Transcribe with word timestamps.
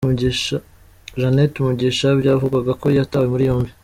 Jannette 1.19 1.57
Mugisha 1.65 2.07
byavugwaga 2.19 2.71
ko 2.81 2.87
yatawe 2.97 3.25
muri 3.33 3.43
yombi 3.49 3.69